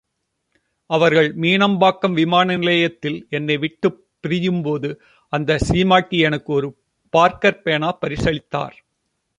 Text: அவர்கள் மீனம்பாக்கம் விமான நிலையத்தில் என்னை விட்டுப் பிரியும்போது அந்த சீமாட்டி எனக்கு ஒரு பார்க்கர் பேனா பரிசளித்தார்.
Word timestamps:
அவர்கள் 0.89 1.35
மீனம்பாக்கம் 1.35 2.13
விமான 2.13 2.57
நிலையத்தில் 2.57 3.27
என்னை 3.29 3.57
விட்டுப் 3.57 4.05
பிரியும்போது 4.27 4.89
அந்த 5.33 5.57
சீமாட்டி 5.57 6.19
எனக்கு 6.19 6.53
ஒரு 6.53 6.77
பார்க்கர் 7.13 7.61
பேனா 7.61 7.97
பரிசளித்தார். 8.05 8.75